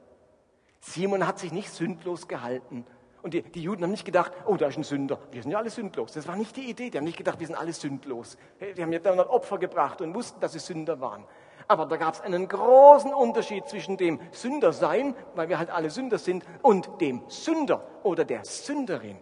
[0.81, 2.85] Simon hat sich nicht sündlos gehalten.
[3.23, 5.19] Und die, die, Juden haben nicht gedacht, oh, da ist ein Sünder.
[5.31, 6.13] Wir sind ja alle sündlos.
[6.13, 6.91] Das war nicht die Idee.
[6.91, 8.37] Die haben nicht gedacht, wir sind alle sündlos.
[8.77, 11.25] Die haben ja dann Opfer gebracht und wussten, dass sie Sünder waren.
[11.69, 16.19] Aber da gab es einen großen Unterschied zwischen dem Sündersein, weil wir halt alle Sünder
[16.19, 19.19] sind, und dem Sünder oder der Sünderin.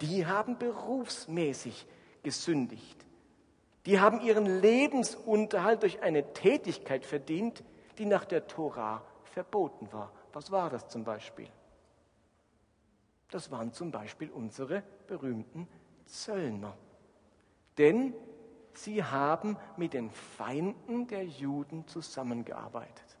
[0.00, 1.86] Die haben berufsmäßig
[2.22, 3.04] gesündigt.
[3.86, 7.62] Die haben ihren Lebensunterhalt durch eine Tätigkeit verdient,
[7.98, 10.10] die nach der Tora verboten war.
[10.32, 11.48] Was war das zum Beispiel?
[13.30, 15.68] Das waren zum Beispiel unsere berühmten
[16.06, 16.76] Zöllner.
[17.78, 18.14] Denn
[18.78, 23.18] sie haben mit den Feinden der Juden zusammengearbeitet.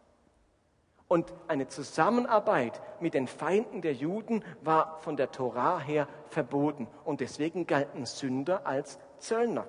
[1.06, 6.88] Und eine Zusammenarbeit mit den Feinden der Juden war von der Torah her verboten.
[7.04, 9.66] Und deswegen galten Sünder als Zöllner.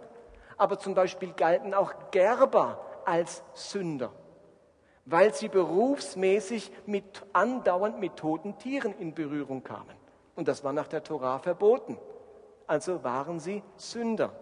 [0.57, 4.11] Aber zum Beispiel galten auch Gerber als Sünder,
[5.05, 9.95] weil sie berufsmäßig mit, andauernd mit toten Tieren in Berührung kamen.
[10.35, 11.97] Und das war nach der Torah verboten.
[12.67, 14.33] Also waren sie Sünder.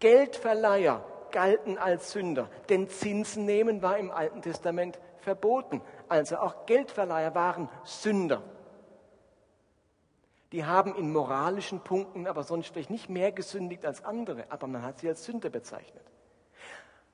[0.00, 5.82] Geldverleiher galten als Sünder, denn Zinsen nehmen war im Alten Testament verboten.
[6.08, 8.42] Also auch Geldverleiher waren Sünder.
[10.52, 14.82] Die haben in moralischen Punkten aber sonst vielleicht nicht mehr gesündigt als andere, aber man
[14.82, 16.04] hat sie als Sünder bezeichnet.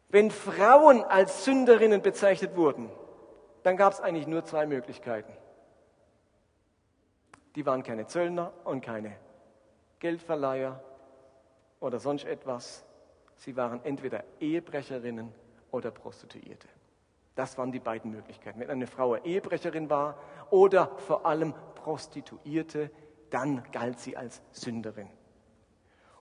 [0.09, 2.90] Wenn Frauen als Sünderinnen bezeichnet wurden,
[3.62, 5.33] dann gab es eigentlich nur zwei Möglichkeiten.
[7.55, 9.16] Die waren keine Zöllner und keine
[10.01, 10.83] Geldverleiher
[11.83, 12.85] oder sonst etwas.
[13.37, 15.33] Sie waren entweder Ehebrecherinnen
[15.71, 16.68] oder Prostituierte.
[17.35, 18.61] Das waren die beiden Möglichkeiten.
[18.61, 20.18] Wenn eine Frau Ehebrecherin war
[20.51, 22.90] oder vor allem Prostituierte,
[23.31, 25.09] dann galt sie als Sünderin.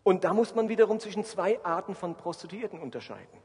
[0.04, 3.40] Und da muss man wiederum zwischen zwei Arten von Prostituierten unterscheiden.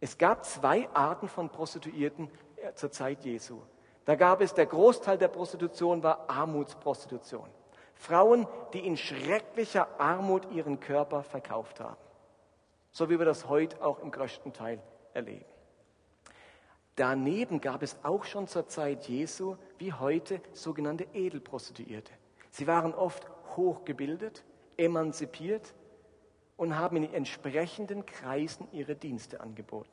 [0.00, 3.60] Es gab zwei Arten von Prostituierten äh, zur Zeit Jesu.
[4.04, 7.48] Da gab es, der Großteil der Prostitution war Armutsprostitution.
[7.94, 11.96] Frauen, die in schrecklicher Armut ihren Körper verkauft haben.
[12.90, 14.80] So wie wir das heute auch im größten Teil
[15.14, 15.44] erleben.
[16.96, 22.12] Daneben gab es auch schon zur Zeit Jesu wie heute sogenannte Edelprostituierte.
[22.50, 23.26] Sie waren oft
[23.56, 24.44] hochgebildet,
[24.76, 25.74] emanzipiert
[26.56, 29.90] und haben in entsprechenden Kreisen ihre Dienste angeboten.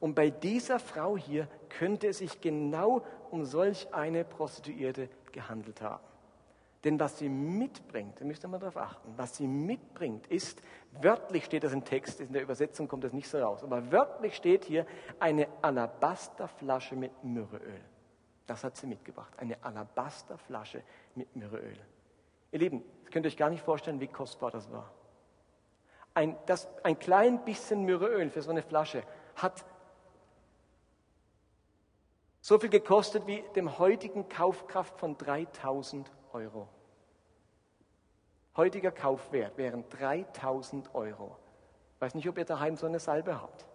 [0.00, 6.04] Und bei dieser Frau hier könnte es sich genau um solch eine Prostituierte gehandelt haben.
[6.84, 10.60] Denn was sie mitbringt, da müsst ihr darauf achten, was sie mitbringt, ist,
[11.00, 14.36] wörtlich steht das im Text, in der Übersetzung kommt das nicht so raus, aber wörtlich
[14.36, 14.86] steht hier
[15.18, 17.80] eine Alabasterflasche mit Myrrheöl.
[18.46, 20.82] Das hat sie mitgebracht, eine Alabasterflasche
[21.14, 21.78] mit Myrrheöl.
[22.52, 24.92] Ihr Lieben, ihr könnt euch gar nicht vorstellen, wie kostbar das war.
[26.12, 29.02] Ein, das, ein klein bisschen Myrrheöl für so eine Flasche
[29.36, 29.64] hat
[32.42, 36.68] so viel gekostet wie dem heutigen Kaufkraft von 3000 Euro.
[38.56, 41.36] Heutiger Kaufwert wären 3000 Euro.
[41.94, 43.66] Ich weiß nicht, ob ihr daheim so eine Salbe habt.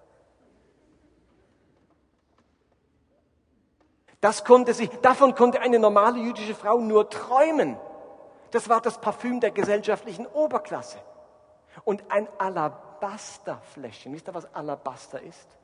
[4.22, 7.78] Das konnte sie, davon konnte eine normale jüdische Frau nur träumen.
[8.52, 11.00] Das war das Parfüm der gesellschaftlichen Oberklasse.
[11.86, 15.58] Und ein Alabasterfläschchen, wisst ihr, was Alabaster ist?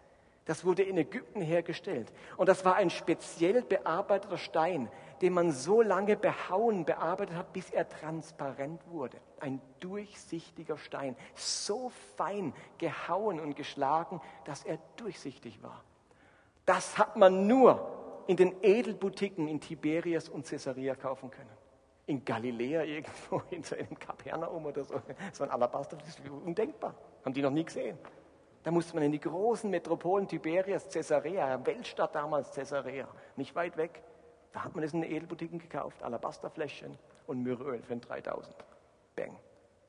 [0.46, 2.14] Das wurde in Ägypten hergestellt.
[2.38, 4.90] Und das war ein speziell bearbeiteter Stein,
[5.22, 9.18] den man so lange behauen, bearbeitet hat, bis er transparent wurde.
[9.40, 15.84] Ein durchsichtiger Stein, so fein gehauen und geschlagen, dass er durchsichtig war.
[16.66, 21.50] Das hat man nur in den Edelboutiquen in Tiberias und Caesarea kaufen können.
[22.08, 23.64] In Galiläa irgendwo, in
[23.98, 25.02] Kapernaum oder so,
[25.32, 26.96] so ein Alabaster, das ist undenkbar.
[27.24, 27.98] Haben die noch nie gesehen.
[28.64, 34.02] Da musste man in die großen Metropolen Tiberias, Caesarea, Weltstadt damals Caesarea, nicht weit weg.
[34.56, 38.56] Da hat man es in den Edelboutiquen gekauft, Alabasterfläschchen und Myrrheöl für 3000.
[39.14, 39.36] Bang.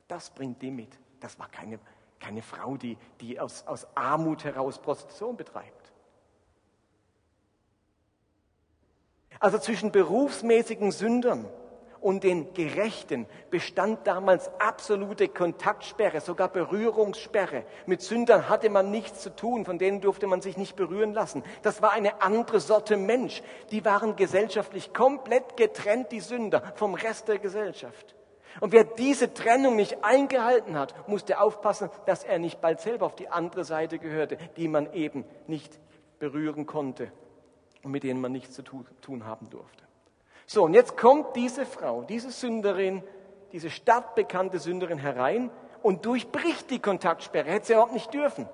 [0.09, 0.99] Das bringt die mit.
[1.21, 1.79] Das war keine,
[2.19, 5.93] keine Frau, die, die aus, aus Armut heraus Prostitution betreibt.
[9.39, 11.49] Also zwischen berufsmäßigen Sündern
[12.07, 17.65] und den Gerechten bestand damals absolute Kontaktsperre, sogar Berührungssperre.
[17.87, 21.43] Mit Sündern hatte man nichts zu tun, von denen durfte man sich nicht berühren lassen.
[21.63, 23.43] Das war eine andere Sorte Mensch.
[23.73, 28.15] Die waren gesellschaftlich komplett getrennt, die Sünder, vom Rest der Gesellschaft.
[28.61, 33.17] Und wer diese Trennung nicht eingehalten hat, musste aufpassen, dass er nicht bald selber auf
[33.17, 35.81] die andere Seite gehörte, die man eben nicht
[36.21, 37.11] berühren konnte
[37.83, 39.86] und mit denen man nichts zu tun haben durfte.
[40.47, 43.03] So, und jetzt kommt diese Frau, diese Sünderin,
[43.53, 45.51] diese stadtbekannte Sünderin herein
[45.83, 47.51] und durchbricht die Kontaktsperre.
[47.51, 48.49] Hätte sie überhaupt nicht dürfen.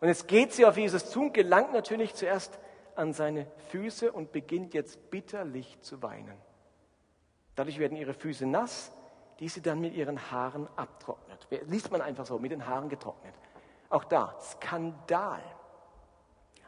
[0.00, 2.58] Und jetzt geht sie auf Jesus zu und gelangt natürlich zuerst
[2.94, 6.36] an seine Füße und beginnt jetzt bitterlich zu weinen.
[7.54, 8.92] Dadurch werden ihre Füße nass,
[9.40, 11.46] die sie dann mit ihren Haaren abtrocknet.
[11.66, 13.34] Liest man einfach so, mit den Haaren getrocknet.
[13.88, 15.42] Auch da, Skandal.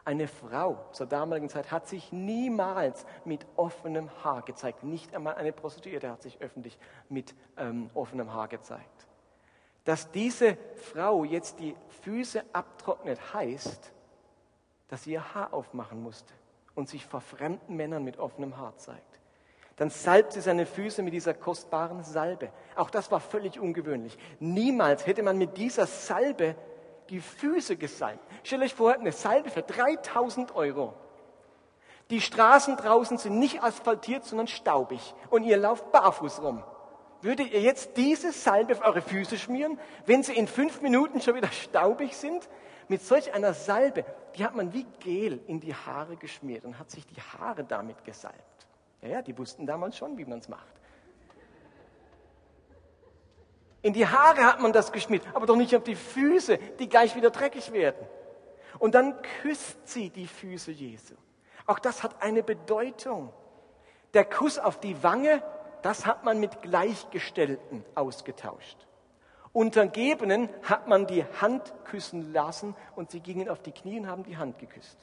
[0.03, 4.83] Eine Frau zur damaligen Zeit hat sich niemals mit offenem Haar gezeigt.
[4.83, 9.07] Nicht einmal eine Prostituierte hat sich öffentlich mit ähm, offenem Haar gezeigt.
[9.83, 13.91] Dass diese Frau jetzt die Füße abtrocknet, heißt,
[14.87, 16.33] dass sie ihr Haar aufmachen musste
[16.73, 19.19] und sich vor fremden Männern mit offenem Haar zeigt.
[19.77, 22.51] Dann salbt sie seine Füße mit dieser kostbaren Salbe.
[22.75, 24.17] Auch das war völlig ungewöhnlich.
[24.39, 26.55] Niemals hätte man mit dieser Salbe
[27.09, 28.23] die Füße gesalbt.
[28.43, 30.93] Stellt euch vor, eine Salbe für 3000 Euro.
[32.09, 35.13] Die Straßen draußen sind nicht asphaltiert, sondern staubig.
[35.29, 36.63] Und ihr lauft barfuß rum.
[37.21, 41.35] Würdet ihr jetzt diese Salbe auf eure Füße schmieren, wenn sie in fünf Minuten schon
[41.35, 42.49] wieder staubig sind?
[42.87, 44.03] Mit solch einer Salbe,
[44.35, 48.03] die hat man wie Gel in die Haare geschmiert und hat sich die Haare damit
[48.03, 48.67] gesalbt.
[49.01, 50.80] Ja, ja, die wussten damals schon, wie man es macht.
[53.81, 57.15] In die Haare hat man das geschmiert, aber doch nicht auf die Füße, die gleich
[57.15, 58.05] wieder dreckig werden.
[58.79, 61.15] Und dann küsst sie die Füße Jesu.
[61.65, 63.33] Auch das hat eine Bedeutung.
[64.13, 65.41] Der Kuss auf die Wange,
[65.81, 68.77] das hat man mit Gleichgestellten ausgetauscht.
[69.53, 74.23] Untergebenen hat man die Hand küssen lassen und sie gingen auf die Knie und haben
[74.23, 74.97] die Hand geküsst.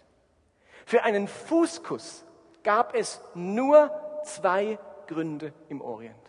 [0.86, 2.24] Für einen Fußkuss
[2.62, 3.90] gab es nur
[4.24, 6.27] zwei Gründe im Orient.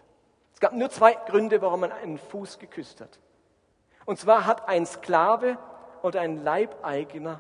[0.59, 3.17] Es gab nur zwei Gründe, warum man einen Fuß geküsst hat.
[4.05, 5.57] Und zwar hat ein Sklave
[6.01, 7.39] oder ein Leibeigener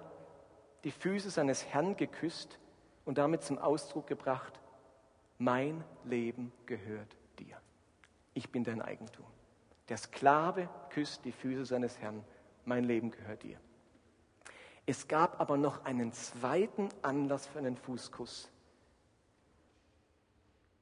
[0.85, 2.59] die Füße seines Herrn geküsst
[3.03, 4.61] und damit zum Ausdruck gebracht,
[5.37, 7.57] mein Leben gehört dir.
[8.35, 9.25] Ich bin dein Eigentum.
[9.89, 12.23] Der Sklave küsst die Füße seines Herrn,
[12.63, 13.59] mein Leben gehört dir.
[14.85, 18.49] Es gab aber noch einen zweiten Anlass für einen Fußkuss,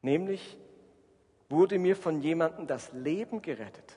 [0.03, 0.59] nämlich
[1.49, 3.95] wurde mir von jemandem das Leben gerettet.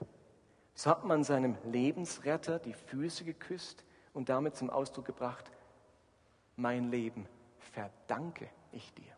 [0.74, 5.50] So hat man seinem Lebensretter die Füße geküsst und damit zum Ausdruck gebracht,
[6.56, 7.26] mein Leben
[7.58, 9.12] verdanke ich dir.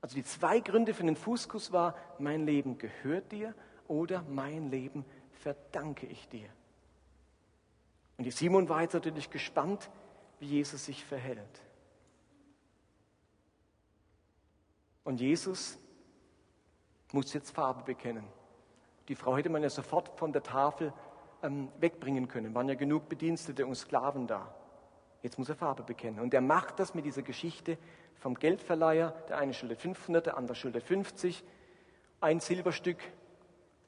[0.00, 3.54] Also die zwei Gründe für den Fußkuss war, mein Leben gehört dir
[3.88, 6.48] oder mein Leben verdanke ich dir.
[8.16, 9.90] Und die Simon war jetzt natürlich gespannt,
[10.38, 11.60] wie Jesus sich verhält.
[15.04, 15.78] Und Jesus
[17.16, 18.24] muss jetzt Farbe bekennen.
[19.08, 20.92] Die Frau hätte man ja sofort von der Tafel
[21.42, 22.54] ähm, wegbringen können.
[22.54, 24.54] Waren ja genug Bedienstete und Sklaven da.
[25.22, 26.20] Jetzt muss er Farbe bekennen.
[26.20, 27.78] Und er macht das mit dieser Geschichte
[28.16, 29.14] vom Geldverleiher.
[29.30, 31.42] Der eine schuldet 500, der andere schuldet 50.
[32.20, 32.98] Ein Silberstück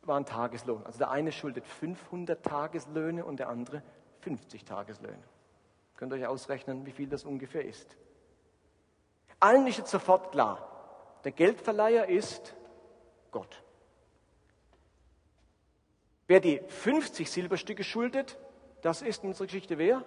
[0.05, 0.87] war ein Tageslohn.
[0.87, 3.83] Also der eine schuldet 500 Tageslöhne und der andere
[4.21, 5.23] 50 Tageslöhne.
[5.97, 7.95] Könnt ihr euch ausrechnen, wie viel das ungefähr ist.
[9.39, 10.67] Allen ist jetzt sofort klar,
[11.25, 12.55] der Geldverleiher ist
[13.31, 13.63] Gott.
[16.27, 18.39] Wer die 50 Silberstücke schuldet,
[18.83, 20.05] das ist in unserer Geschichte wer?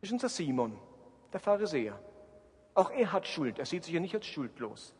[0.00, 0.78] Das ist unser Simon,
[1.32, 1.98] der Pharisäer.
[2.74, 3.58] Auch er hat Schuld.
[3.58, 4.94] Er sieht sich ja nicht als schuldlos.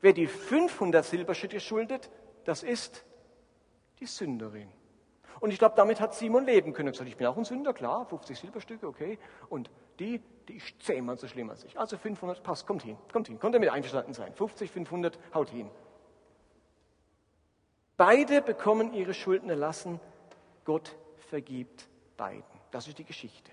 [0.00, 2.10] Wer die 500 Silberstücke schuldet,
[2.44, 3.04] das ist
[4.00, 4.68] die Sünderin.
[5.40, 6.88] Und ich glaube, damit hat Simon leben können.
[6.88, 9.18] Er hat gesagt, ich bin auch ein Sünder, klar, 50 Silberstücke, okay.
[9.48, 11.78] Und die, die ist zehnmal so schlimm als ich.
[11.78, 13.38] Also 500, passt, kommt hin, kommt hin.
[13.38, 14.32] Konnte damit einverstanden sein.
[14.32, 15.70] 50, 500, haut hin.
[17.96, 20.00] Beide bekommen ihre Schulden erlassen.
[20.64, 20.96] Gott
[21.28, 22.44] vergibt beiden.
[22.70, 23.50] Das ist die Geschichte.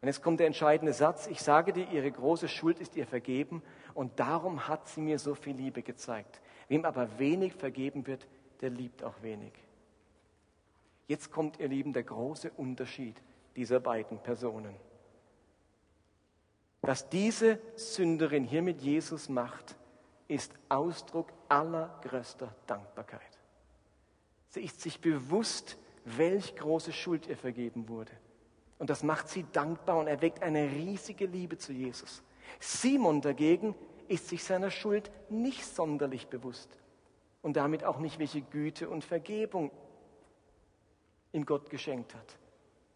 [0.00, 1.26] Und jetzt kommt der entscheidende Satz.
[1.28, 3.62] Ich sage dir, ihre große Schuld ist ihr vergeben
[3.94, 6.42] und darum hat sie mir so viel Liebe gezeigt.
[6.68, 8.26] Wem aber wenig vergeben wird,
[8.60, 9.52] der liebt auch wenig.
[11.06, 13.16] Jetzt kommt, ihr Lieben, der große Unterschied
[13.56, 14.74] dieser beiden Personen.
[16.86, 19.74] Was diese Sünderin hier mit Jesus macht,
[20.28, 23.20] ist Ausdruck allergrößter Dankbarkeit.
[24.50, 28.12] Sie ist sich bewusst, welch große Schuld ihr vergeben wurde.
[28.78, 32.22] Und das macht sie dankbar und erweckt eine riesige Liebe zu Jesus.
[32.60, 33.74] Simon dagegen
[34.08, 36.68] ist sich seiner Schuld nicht sonderlich bewusst
[37.40, 39.70] und damit auch nicht, welche Güte und Vergebung
[41.32, 42.36] ihm Gott geschenkt hat.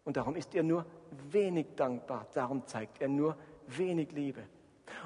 [0.05, 0.85] Und darum ist er nur
[1.31, 3.35] wenig dankbar, darum zeigt er nur
[3.77, 4.43] wenig Liebe.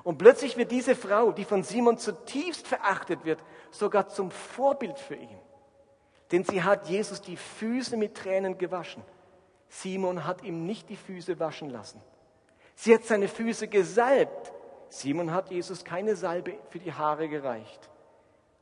[0.04, 5.16] Und plötzlich wird diese Frau, die von Simon zutiefst verachtet wird, sogar zum Vorbild für
[5.16, 5.40] ihn.
[6.32, 9.04] Denn sie hat Jesus die Füße mit Tränen gewaschen.
[9.70, 12.02] Simon hat ihm nicht die Füße waschen lassen.
[12.76, 14.52] Sie hat seine Füße gesalbt.
[14.90, 17.90] Simon hat Jesus keine Salbe für die Haare gereicht.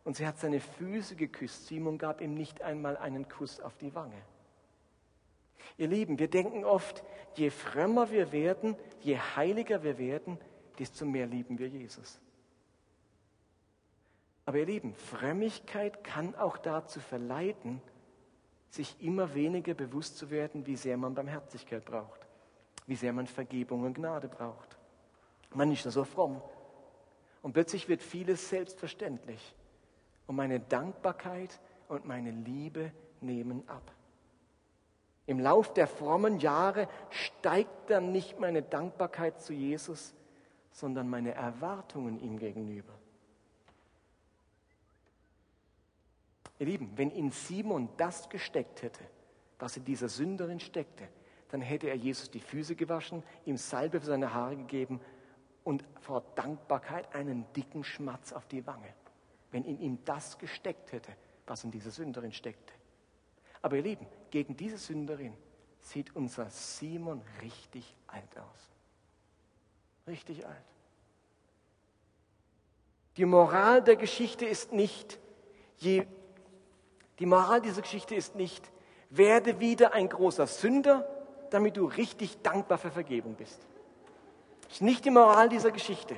[0.03, 1.67] Und sie hat seine Füße geküsst.
[1.67, 4.15] Simon gab ihm nicht einmal einen Kuss auf die Wange.
[5.77, 7.03] Ihr Lieben, wir denken oft,
[7.35, 10.37] je frömmer wir werden, je heiliger wir werden,
[10.79, 12.19] desto mehr lieben wir Jesus.
[14.45, 17.81] Aber ihr Lieben, Frömmigkeit kann auch dazu verleiten,
[18.69, 22.27] sich immer weniger bewusst zu werden, wie sehr man Barmherzigkeit braucht,
[22.87, 24.77] wie sehr man Vergebung und Gnade braucht.
[25.53, 26.41] Man ist ja so fromm.
[27.41, 29.55] Und plötzlich wird vieles selbstverständlich.
[30.27, 33.91] Und meine Dankbarkeit und meine Liebe nehmen ab.
[35.31, 40.13] Im Lauf der frommen Jahre steigt dann nicht meine Dankbarkeit zu Jesus,
[40.73, 42.91] sondern meine Erwartungen ihm gegenüber.
[46.59, 49.05] Ihr Lieben, wenn in Simon das gesteckt hätte,
[49.57, 51.07] was in dieser Sünderin steckte,
[51.47, 54.99] dann hätte er Jesus die Füße gewaschen, ihm Salbe für seine Haare gegeben
[55.63, 58.93] und vor Dankbarkeit einen dicken Schmatz auf die Wange,
[59.51, 61.13] wenn in ihm das gesteckt hätte,
[61.47, 62.73] was in dieser Sünderin steckte.
[63.61, 65.33] Aber ihr Lieben, gegen diese Sünderin
[65.81, 68.69] sieht unser Simon richtig alt aus.
[70.07, 70.57] Richtig alt.
[73.17, 75.19] Die Moral der Geschichte ist nicht,
[75.77, 76.05] je,
[77.19, 78.71] die Moral dieser Geschichte ist nicht,
[79.09, 81.07] werde wieder ein großer Sünder,
[81.49, 83.59] damit du richtig dankbar für Vergebung bist.
[84.63, 86.15] Das ist nicht die Moral dieser Geschichte.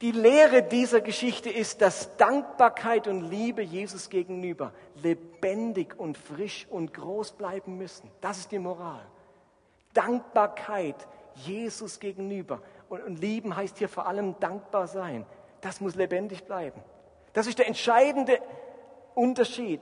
[0.00, 6.94] Die Lehre dieser Geschichte ist, dass Dankbarkeit und Liebe Jesus gegenüber lebendig und frisch und
[6.94, 8.10] groß bleiben müssen.
[8.22, 9.06] Das ist die Moral.
[9.92, 12.62] Dankbarkeit Jesus gegenüber.
[12.88, 15.26] Und, und lieben heißt hier vor allem dankbar sein.
[15.60, 16.80] Das muss lebendig bleiben.
[17.34, 18.40] Das ist der entscheidende
[19.14, 19.80] Unterschied.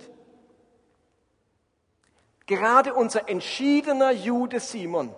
[2.47, 5.15] Gerade unser entschiedener Jude Simon,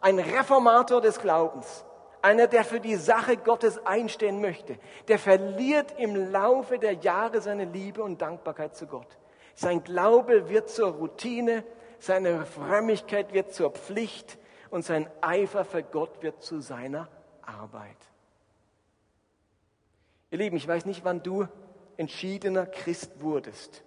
[0.00, 1.84] ein Reformator des Glaubens,
[2.24, 7.66] einer, der für die Sache Gottes einstehen möchte, der verliert im Laufe der Jahre seine
[7.66, 9.18] Liebe und Dankbarkeit zu Gott.
[9.54, 11.64] Sein Glaube wird zur Routine,
[11.98, 14.38] seine Frömmigkeit wird zur Pflicht
[14.70, 17.08] und sein Eifer für Gott wird zu seiner
[17.42, 17.98] Arbeit.
[20.30, 21.46] Ihr Lieben, ich weiß nicht, wann du
[21.98, 23.84] entschiedener Christ wurdest.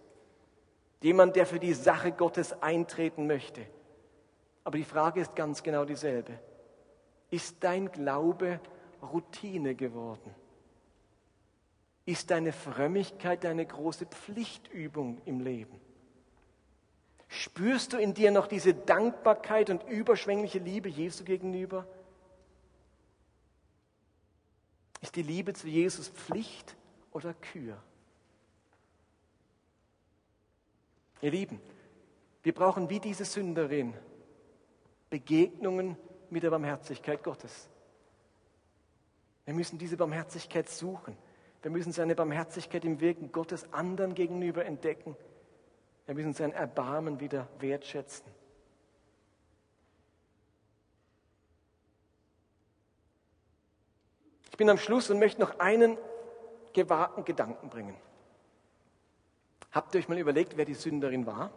[1.01, 3.65] Jemand, der für die Sache Gottes eintreten möchte.
[4.63, 6.39] Aber die Frage ist ganz genau dieselbe.
[7.29, 8.59] Ist dein Glaube
[9.01, 10.33] Routine geworden?
[12.05, 15.79] Ist deine Frömmigkeit deine große Pflichtübung im Leben?
[17.27, 21.85] Spürst du in dir noch diese Dankbarkeit und überschwängliche Liebe Jesu gegenüber?
[25.01, 26.75] Ist die Liebe zu Jesus Pflicht
[27.11, 27.77] oder Kür?
[31.21, 31.59] Ihr Lieben,
[32.43, 33.93] wir brauchen wie diese Sünderin
[35.09, 35.97] Begegnungen
[36.31, 37.69] mit der Barmherzigkeit Gottes.
[39.45, 41.17] Wir müssen diese Barmherzigkeit suchen.
[41.61, 45.15] Wir müssen seine Barmherzigkeit im Wirken Gottes anderen gegenüber entdecken.
[46.05, 48.25] Wir müssen sein Erbarmen wieder wertschätzen.
[54.51, 55.97] Ich bin am Schluss und möchte noch einen
[56.73, 57.95] gewahrten Gedanken bringen.
[59.71, 61.51] Habt ihr euch mal überlegt, wer die Sünderin war?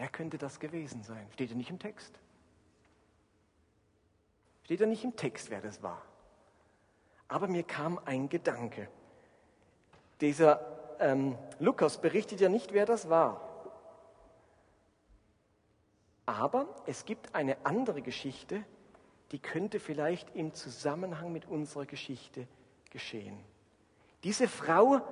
[0.00, 1.28] Wer könnte das gewesen sein?
[1.34, 2.18] Steht ja nicht im Text.
[4.62, 6.00] Steht ja nicht im Text, wer das war.
[7.28, 8.88] Aber mir kam ein Gedanke.
[10.22, 13.46] Dieser ähm, Lukas berichtet ja nicht, wer das war.
[16.24, 18.64] Aber es gibt eine andere Geschichte,
[19.32, 22.48] die könnte vielleicht im Zusammenhang mit unserer Geschichte
[22.88, 23.38] geschehen.
[24.24, 25.02] Diese Frau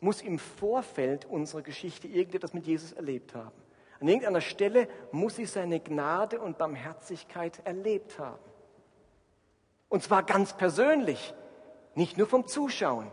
[0.00, 3.56] muss im Vorfeld unserer Geschichte irgendetwas mit Jesus erlebt haben.
[4.00, 8.42] An irgendeiner Stelle muss sie seine Gnade und Barmherzigkeit erlebt haben.
[9.88, 11.34] Und zwar ganz persönlich,
[11.94, 13.10] nicht nur vom Zuschauen.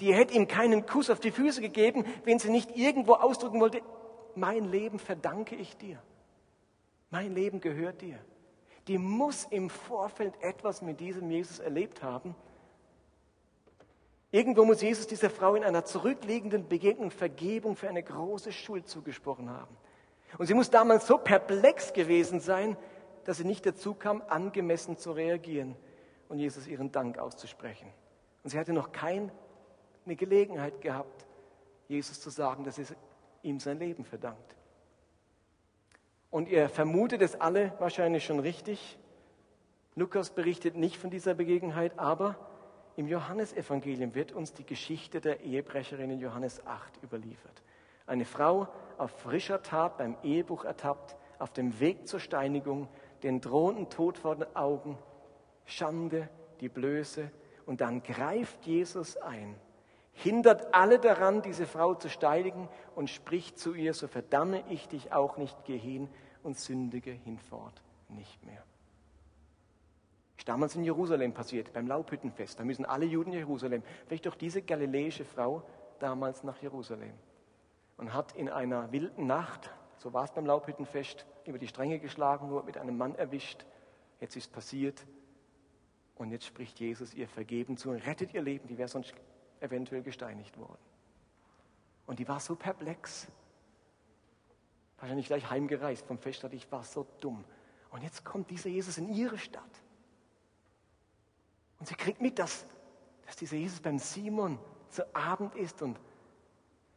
[0.00, 3.82] Die hätte ihm keinen Kuss auf die Füße gegeben, wenn sie nicht irgendwo ausdrücken wollte,
[4.34, 6.02] mein Leben verdanke ich dir.
[7.10, 8.18] Mein Leben gehört dir.
[8.88, 12.34] Die muss im Vorfeld etwas mit diesem Jesus erlebt haben,
[14.34, 19.48] Irgendwo muss Jesus dieser Frau in einer zurückliegenden Begegnung Vergebung für eine große Schuld zugesprochen
[19.48, 19.76] haben.
[20.38, 22.76] Und sie muss damals so perplex gewesen sein,
[23.26, 25.76] dass sie nicht dazu kam, angemessen zu reagieren
[26.28, 27.86] und Jesus ihren Dank auszusprechen.
[28.42, 29.30] Und sie hatte noch keine
[30.04, 31.26] Gelegenheit gehabt,
[31.86, 32.86] Jesus zu sagen, dass sie
[33.44, 34.56] ihm sein Leben verdankt.
[36.32, 38.98] Und ihr vermutet es alle wahrscheinlich schon richtig.
[39.94, 42.36] Lukas berichtet nicht von dieser Begebenheit, aber
[42.96, 47.62] im Johannesevangelium wird uns die Geschichte der Ehebrecherin in Johannes 8 überliefert.
[48.06, 48.68] Eine Frau
[48.98, 52.88] auf frischer Tat beim Ehebruch ertappt, auf dem Weg zur Steinigung,
[53.22, 54.98] den drohenden Tod vor den Augen,
[55.64, 56.28] Schande,
[56.60, 57.30] die Blöße.
[57.66, 59.56] Und dann greift Jesus ein,
[60.12, 65.12] hindert alle daran, diese Frau zu steinigen und spricht zu ihr, so verdamme ich dich
[65.12, 66.08] auch nicht, geh hin
[66.42, 68.62] und sündige hinfort nicht mehr.
[70.36, 72.58] Ist damals in Jerusalem passiert, beim Laubhüttenfest.
[72.58, 73.82] Da müssen alle Juden in Jerusalem.
[74.06, 75.62] Vielleicht doch diese galiläische Frau
[76.00, 77.14] damals nach Jerusalem
[77.96, 82.48] und hat in einer wilden Nacht, so war es beim Laubhüttenfest, über die Stränge geschlagen,
[82.48, 83.64] nur mit einem Mann erwischt.
[84.20, 85.06] Jetzt ist passiert
[86.16, 88.66] und jetzt spricht Jesus ihr vergeben zu und rettet ihr Leben.
[88.68, 89.14] Die wäre sonst
[89.60, 90.78] eventuell gesteinigt worden.
[92.06, 93.28] Und die war so perplex.
[94.98, 97.44] Wahrscheinlich gleich heimgereist vom Fest, ich war so dumm.
[97.90, 99.62] Und jetzt kommt dieser Jesus in ihre Stadt.
[101.84, 102.64] Und sie kriegt mit, dass,
[103.26, 104.58] dass dieser Jesus beim Simon
[104.88, 106.00] zu Abend ist und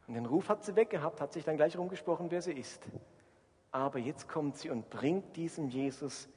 [0.06, 2.82] und den Ruf hat sie weggehabt, hat sich dann gleich rumgesprochen, wer sie ist.
[3.70, 6.30] Aber jetzt kommt sie und bringt diesem Jesus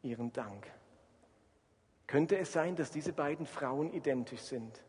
[0.00, 0.66] ihren Dank.
[2.06, 4.82] Könnte es sein, dass diese beiden Frauen identisch sind?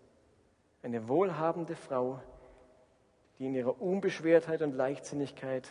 [0.83, 2.21] Eine wohlhabende Frau,
[3.37, 5.67] die in ihrer Unbeschwertheit und Leichtsinnigkeit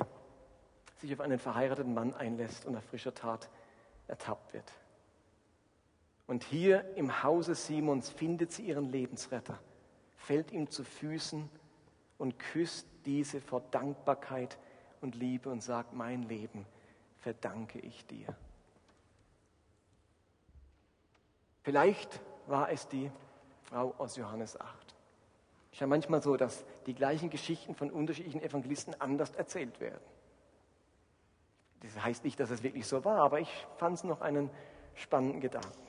[0.98, 3.48] sich auf einen verheirateten Mann einlässt und auf frischer Tat
[4.08, 4.70] ertappt wird.
[6.26, 9.58] Und hier im Hause Simons findet sie ihren Lebensretter,
[10.16, 11.48] fällt ihm zu Füßen
[12.18, 14.58] und küsst diese vor Dankbarkeit
[15.00, 16.66] und Liebe und sagt, mein Leben
[17.18, 18.34] verdanke ich dir.
[21.62, 23.10] Vielleicht war es die
[23.62, 24.94] Frau aus Johannes 8.
[25.70, 30.00] Es ist ja manchmal so, dass die gleichen Geschichten von unterschiedlichen Evangelisten anders erzählt werden.
[31.80, 34.50] Das heißt nicht, dass es wirklich so war, aber ich fand es noch einen
[34.94, 35.86] spannenden Gedanken.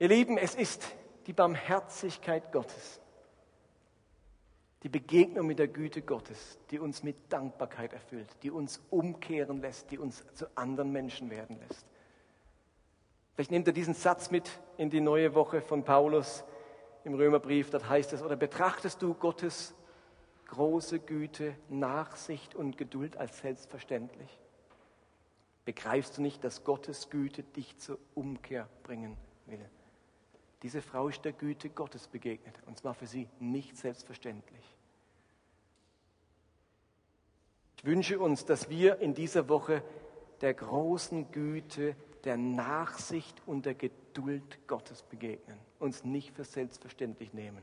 [0.00, 0.96] Ihr Lieben, es ist
[1.26, 3.02] die Barmherzigkeit Gottes,
[4.82, 9.90] die Begegnung mit der Güte Gottes, die uns mit Dankbarkeit erfüllt, die uns umkehren lässt,
[9.90, 11.84] die uns zu anderen Menschen werden lässt.
[13.34, 16.44] Vielleicht nehmt ihr diesen Satz mit in die neue Woche von Paulus
[17.04, 17.68] im Römerbrief.
[17.68, 19.74] Dort heißt es, oder betrachtest du Gottes
[20.46, 24.40] große Güte, Nachsicht und Geduld als selbstverständlich?
[25.66, 29.68] Begreifst du nicht, dass Gottes Güte dich zur Umkehr bringen will?
[30.62, 34.76] Diese Frau ist der Güte Gottes begegnet und zwar für sie nicht selbstverständlich.
[37.78, 39.82] Ich wünsche uns, dass wir in dieser Woche
[40.42, 47.62] der großen Güte, der Nachsicht und der Geduld Gottes begegnen, uns nicht für selbstverständlich nehmen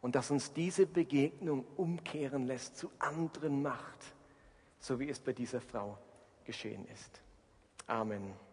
[0.00, 4.14] und dass uns diese Begegnung umkehren lässt, zu anderen macht,
[4.78, 5.98] so wie es bei dieser Frau
[6.44, 7.20] geschehen ist.
[7.86, 8.45] Amen.